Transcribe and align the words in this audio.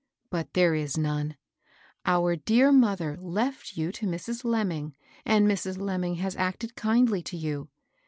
But 0.31 0.53
there 0.55 0.73
is 0.73 0.97
none. 0.97 1.37
Our 2.07 2.35
dear 2.35 2.71
mother 2.71 3.17
left 3.19 3.77
you 3.77 3.91
to 3.91 4.07
Mrs. 4.07 4.43
Lemming, 4.43 4.95
and 5.27 5.47
Mrs. 5.47 5.77
Lemming 5.77 6.15
has 6.15 6.35
acted 6.37 6.75
kindly 6.75 7.21
to 7.21 7.37
you. 7.37 7.69